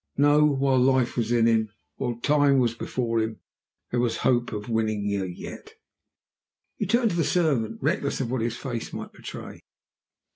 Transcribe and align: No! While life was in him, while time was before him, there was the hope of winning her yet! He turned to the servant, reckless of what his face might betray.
No! 0.17 0.43
While 0.47 0.79
life 0.79 1.15
was 1.15 1.31
in 1.31 1.45
him, 1.45 1.69
while 1.97 2.15
time 2.15 2.57
was 2.57 2.73
before 2.73 3.19
him, 3.21 3.39
there 3.91 3.99
was 3.99 4.15
the 4.15 4.21
hope 4.21 4.51
of 4.51 4.67
winning 4.67 5.07
her 5.15 5.27
yet! 5.27 5.75
He 6.77 6.87
turned 6.87 7.11
to 7.11 7.15
the 7.17 7.23
servant, 7.23 7.77
reckless 7.83 8.19
of 8.19 8.31
what 8.31 8.41
his 8.41 8.57
face 8.57 8.91
might 8.93 9.13
betray. 9.13 9.59